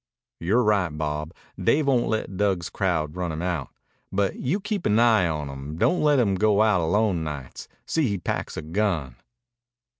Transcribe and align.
"You're 0.39 0.63
right, 0.63 0.89
Bob. 0.89 1.31
Dave 1.63 1.85
won't 1.85 2.07
let 2.07 2.35
Dug's 2.35 2.71
crowd 2.71 3.15
run 3.15 3.31
him 3.31 3.43
out. 3.43 3.69
But 4.11 4.35
you 4.37 4.59
keep 4.59 4.87
an 4.87 4.97
eye 4.97 5.27
on 5.27 5.47
him. 5.47 5.77
Don't 5.77 6.01
let 6.01 6.17
him 6.17 6.33
go 6.33 6.63
out 6.63 6.81
alone 6.81 7.23
nights. 7.23 7.67
See 7.85 8.07
he 8.07 8.17
packs 8.17 8.57
a 8.57 8.63
gun." 8.63 9.17